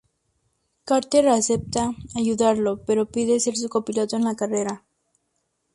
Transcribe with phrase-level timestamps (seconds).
[0.83, 4.83] Carter acepta ayudarlo, pero pide ser su copiloto en la carrera.